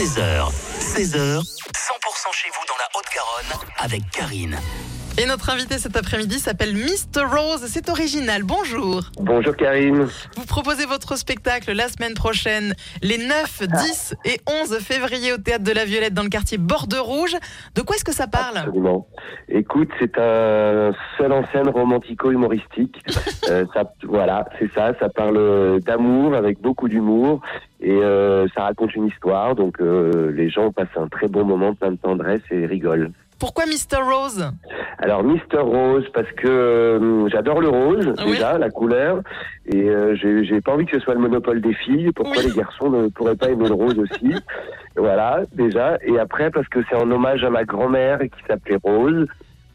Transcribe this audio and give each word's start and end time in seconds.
16h, 0.00 0.50
16h, 0.80 1.42
100% 1.42 2.32
chez 2.32 2.48
vous 2.48 2.64
dans 2.66 2.76
la 2.78 2.88
Haute-Garonne 2.94 3.68
avec 3.76 4.00
Karine. 4.10 4.58
Et 5.20 5.26
notre 5.26 5.50
invité 5.50 5.76
cet 5.76 5.98
après-midi 5.98 6.38
s'appelle 6.38 6.72
Mr. 6.72 7.24
Rose. 7.26 7.66
C'est 7.66 7.90
original. 7.90 8.42
Bonjour. 8.42 9.02
Bonjour 9.20 9.54
Karine. 9.54 10.06
Vous 10.34 10.46
proposez 10.46 10.86
votre 10.86 11.14
spectacle 11.18 11.72
la 11.72 11.88
semaine 11.88 12.14
prochaine, 12.14 12.72
les 13.02 13.18
9, 13.18 13.64
10 13.68 14.14
et 14.24 14.40
11 14.62 14.78
février 14.78 15.34
au 15.34 15.36
Théâtre 15.36 15.64
de 15.64 15.72
la 15.72 15.84
Violette 15.84 16.14
dans 16.14 16.22
le 16.22 16.30
quartier 16.30 16.56
Bordeaux 16.56 17.04
Rouge. 17.04 17.36
De 17.74 17.82
quoi 17.82 17.96
est-ce 17.96 18.04
que 18.04 18.14
ça 18.14 18.28
parle? 18.28 18.56
Absolument. 18.56 19.08
Écoute, 19.50 19.90
c'est 19.98 20.16
un 20.16 20.92
seul 21.18 21.32
en 21.32 21.46
scène 21.52 21.68
romantico-humoristique. 21.68 22.96
Euh, 23.48 23.64
voilà, 24.04 24.46
c'est 24.58 24.70
ça. 24.72 24.92
Ça 25.00 25.08
parle 25.08 25.80
d'amour 25.80 26.34
avec 26.34 26.60
beaucoup 26.60 26.88
d'humour 26.88 27.40
et 27.80 27.90
euh, 27.90 28.46
ça 28.54 28.62
raconte 28.62 28.94
une 28.94 29.06
histoire. 29.06 29.56
Donc 29.56 29.80
euh, 29.80 30.30
les 30.30 30.50
gens 30.50 30.70
passent 30.70 30.96
un 30.96 31.08
très 31.08 31.26
bon 31.26 31.44
moment, 31.44 31.74
plein 31.74 31.90
de 31.90 31.96
tendresse 31.96 32.42
et 32.52 32.66
rigolent. 32.66 33.10
Pourquoi 33.40 33.64
Mr. 33.64 34.02
Rose? 34.02 34.52
Alors 35.02 35.24
Mister 35.24 35.58
Rose 35.58 36.04
parce 36.12 36.30
que 36.32 36.46
euh, 36.46 37.28
j'adore 37.28 37.60
le 37.60 37.68
rose 37.68 38.12
Oui. 38.24 38.32
déjà 38.32 38.58
la 38.58 38.68
couleur 38.68 39.22
et 39.66 39.88
euh, 39.88 40.14
j'ai 40.14 40.60
pas 40.60 40.72
envie 40.72 40.84
que 40.84 40.98
ce 40.98 41.02
soit 41.02 41.14
le 41.14 41.20
monopole 41.20 41.60
des 41.62 41.72
filles. 41.72 42.10
Pourquoi 42.14 42.36
Oui. 42.42 42.50
les 42.50 42.56
garçons 42.56 42.90
ne 42.90 43.08
pourraient 43.08 43.34
pas 43.36 43.48
aimer 43.50 43.68
le 43.68 43.74
rose 43.74 43.98
aussi 43.98 44.34
Voilà 44.96 45.40
déjà 45.54 45.96
et 46.02 46.18
après 46.18 46.50
parce 46.50 46.68
que 46.68 46.80
c'est 46.88 46.96
en 46.96 47.10
hommage 47.10 47.42
à 47.44 47.50
ma 47.50 47.64
grand-mère 47.64 48.18
qui 48.20 48.42
s'appelait 48.46 48.78
Rose. 48.82 49.26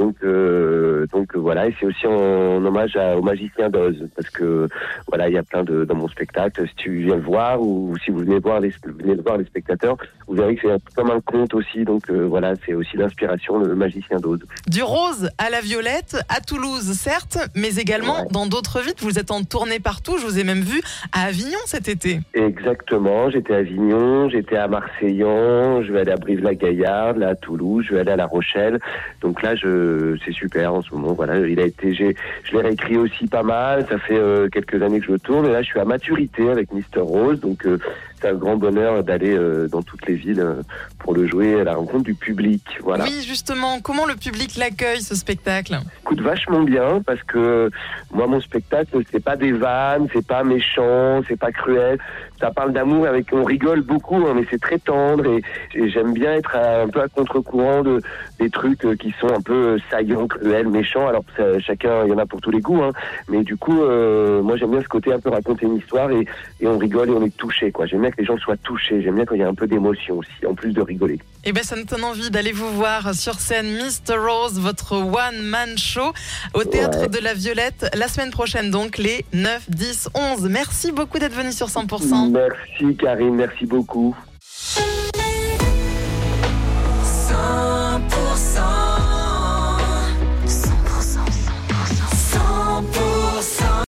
Donc 0.00 0.16
euh, 0.24 1.06
donc 1.12 1.36
voilà 1.36 1.66
et 1.68 1.74
c'est 1.78 1.84
aussi 1.84 2.06
en, 2.06 2.64
hommage 2.64 2.96
à- 2.96 3.16
au 3.18 3.22
magicien 3.22 3.68
d'Oz 3.68 4.08
parce 4.16 4.30
que 4.30 4.66
voilà 5.08 5.28
il 5.28 5.34
y 5.34 5.38
a 5.38 5.42
plein 5.42 5.62
de 5.62 5.84
dans 5.84 5.94
mon 5.94 6.08
spectacle 6.08 6.66
si 6.68 6.74
tu 6.76 6.90
viens 7.04 7.16
le 7.16 7.20
voir 7.22 7.60
ou 7.60 7.94
si 8.02 8.10
vous 8.10 8.20
venez 8.20 8.38
voir 8.38 8.60
les 8.60 8.72
venez 8.84 9.14
le 9.14 9.22
voir 9.22 9.36
les 9.36 9.44
spectateurs 9.44 9.96
vous 10.26 10.36
verrez 10.36 10.56
que 10.56 10.62
c'est 10.68 10.94
comme 10.96 11.10
un 11.10 11.20
conte 11.20 11.52
aussi 11.52 11.84
donc 11.84 12.08
euh, 12.08 12.22
voilà 12.26 12.54
c'est 12.64 12.72
aussi 12.72 12.96
l'inspiration 12.96 13.58
le 13.58 13.74
magicien 13.74 14.16
d'Oz. 14.18 14.40
Du 14.68 14.82
rose 14.82 15.28
à 15.36 15.50
la 15.50 15.60
violette, 15.60 16.16
à 16.30 16.40
Toulouse 16.40 16.92
certes, 16.94 17.38
mais 17.54 17.74
également 17.76 18.22
Ouais. 18.22 18.28
dans 18.30 18.46
d'autres 18.46 18.80
villes. 18.80 18.94
Vous 19.00 19.18
êtes 19.18 19.30
en 19.30 19.42
tournée 19.44 19.80
partout. 19.80 20.16
Je 20.18 20.24
vous 20.24 20.38
ai 20.38 20.44
même 20.44 20.60
vu 20.62 20.80
à 21.12 21.26
Avignon 21.26 21.58
cet 21.66 21.88
été. 21.88 22.20
Exactement, 22.34 23.30
j'étais 23.30 23.54
à 23.54 23.58
Avignon, 23.58 24.28
j'étais 24.30 24.56
à 24.56 24.66
Marseillan, 24.68 25.82
je 25.82 25.92
vais 25.92 26.00
aller 26.00 26.12
à 26.12 26.16
Brive-la-Gaillarde, 26.16 27.18
là 27.18 27.28
à 27.30 27.34
Toulouse, 27.34 27.84
je 27.88 27.94
vais 27.94 28.00
aller 28.00 28.12
à 28.12 28.16
La 28.16 28.26
Rochelle. 28.26 28.78
Donc 29.22 29.42
là, 29.42 29.54
je, 29.56 29.89
c'est 30.24 30.32
super 30.32 30.74
en 30.74 30.82
ce 30.82 30.90
moment. 30.94 31.12
Voilà, 31.12 31.38
il 31.46 31.60
a 31.60 31.64
été, 31.64 31.94
je 31.94 32.04
l'ai 32.04 32.60
réécrit 32.60 32.96
aussi 32.96 33.26
pas 33.26 33.42
mal. 33.42 33.86
Ça 33.88 33.98
fait 33.98 34.18
euh, 34.18 34.48
quelques 34.48 34.82
années 34.82 35.00
que 35.00 35.06
je 35.06 35.12
le 35.12 35.18
tourne 35.18 35.46
et 35.46 35.52
là, 35.52 35.62
je 35.62 35.68
suis 35.68 35.80
à 35.80 35.84
maturité 35.84 36.50
avec 36.50 36.72
Mister 36.72 37.00
Rose. 37.00 37.40
Donc 37.40 37.66
euh, 37.66 37.78
c'est 38.20 38.28
un 38.28 38.34
grand 38.34 38.56
bonheur 38.56 39.02
d'aller 39.02 39.36
euh, 39.36 39.68
dans 39.68 39.82
toutes 39.82 40.06
les 40.06 40.14
villes 40.14 40.40
euh, 40.40 40.62
pour 40.98 41.14
le 41.14 41.26
jouer 41.26 41.60
à 41.60 41.64
la 41.64 41.74
rencontre 41.74 42.04
du 42.04 42.14
public. 42.14 42.62
Voilà. 42.82 43.04
Oui, 43.04 43.24
justement. 43.26 43.80
Comment 43.80 44.06
le 44.06 44.14
public 44.14 44.56
l'accueille 44.56 45.00
ce 45.00 45.14
spectacle? 45.14 45.78
Coûte 46.04 46.20
vachement 46.20 46.62
bien 46.62 47.02
parce 47.04 47.22
que 47.22 47.70
moi 48.12 48.26
mon 48.26 48.40
spectacle 48.40 48.98
c'est 49.10 49.24
pas 49.24 49.36
des 49.36 49.52
vannes, 49.52 50.08
c'est 50.12 50.26
pas 50.26 50.44
méchant, 50.44 51.22
c'est 51.28 51.38
pas 51.38 51.52
cruel. 51.52 51.98
Ça 52.40 52.50
parle 52.50 52.72
d'amour 52.72 53.06
avec 53.06 53.26
on 53.32 53.44
rigole 53.44 53.82
beaucoup 53.82 54.16
hein, 54.26 54.32
mais 54.34 54.44
c'est 54.50 54.60
très 54.60 54.78
tendre 54.78 55.26
et, 55.26 55.42
et 55.74 55.90
j'aime 55.90 56.12
bien 56.14 56.32
être 56.34 56.56
à- 56.56 56.82
un 56.82 56.88
peu 56.88 57.00
à 57.02 57.08
contre-courant 57.08 57.82
de 57.82 58.00
des 58.38 58.48
trucs 58.50 58.84
euh, 58.84 58.96
qui 58.96 59.14
sont 59.20 59.28
un 59.28 59.40
peu 59.42 59.52
euh, 59.74 59.78
saillants, 59.90 60.26
cruels, 60.26 60.68
méchants. 60.68 61.06
Alors 61.06 61.24
ça, 61.36 61.58
chacun 61.60 62.04
il 62.06 62.10
y 62.10 62.12
en 62.14 62.18
a 62.18 62.26
pour 62.26 62.40
tous 62.40 62.50
les 62.50 62.60
goûts 62.60 62.82
hein. 62.82 62.92
mais 63.28 63.42
du 63.42 63.56
coup 63.56 63.82
euh, 63.82 64.40
moi 64.42 64.56
j'aime 64.56 64.70
bien 64.70 64.80
ce 64.82 64.88
côté 64.88 65.12
un 65.12 65.20
peu 65.20 65.28
raconter 65.30 65.66
une 65.66 65.76
histoire 65.76 66.10
et, 66.10 66.24
et 66.60 66.66
on 66.66 66.78
rigole 66.78 67.10
et 67.10 67.12
on 67.12 67.24
est 67.24 67.36
touché 67.36 67.70
quoi. 67.72 67.86
J'aime 67.86 68.00
bien 68.00 68.10
que 68.10 68.18
les 68.18 68.24
gens 68.24 68.38
soient 68.38 68.56
touchés, 68.56 69.02
j'aime 69.02 69.16
bien 69.16 69.24
quand 69.26 69.34
il 69.34 69.40
y 69.40 69.44
a 69.44 69.48
un 69.48 69.54
peu 69.54 69.66
d'émotion 69.66 70.18
aussi 70.18 70.46
en 70.48 70.54
plus 70.54 70.72
de 70.72 70.80
rigoler. 70.80 71.18
Eh 71.44 71.52
ben, 71.52 71.62
ça 71.62 71.74
nous 71.76 71.84
donne 71.84 72.04
envie 72.04 72.30
d'aller 72.30 72.52
vous 72.52 72.68
voir 72.70 73.14
sur 73.14 73.34
scène 73.40 73.66
Mr. 73.66 74.16
Rose, 74.18 74.58
votre 74.60 74.92
one-man 74.96 75.76
show 75.78 76.12
au 76.54 76.64
Théâtre 76.64 77.00
Ouais. 77.00 77.08
de 77.08 77.18
la 77.18 77.32
Violette 77.34 77.86
la 77.94 78.08
semaine 78.08 78.30
prochaine, 78.30 78.70
donc 78.70 78.98
les 78.98 79.24
9, 79.32 79.70
10, 79.70 80.10
11. 80.14 80.48
Merci 80.50 80.92
beaucoup 80.92 81.18
d'être 81.18 81.32
venu 81.34 81.50
sur 81.52 81.68
100%. 81.68 82.29
Merci 82.30 82.96
Karine, 82.96 83.34
merci 83.34 83.66
beaucoup. 83.66 84.16